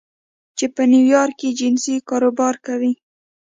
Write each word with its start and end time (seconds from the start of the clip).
چې 0.57 0.65
په 0.75 0.83
نیویارک 0.91 1.35
کې 1.39 1.49
جنسي 1.59 1.95
کاروبار 2.09 2.55
کوي 2.65 2.91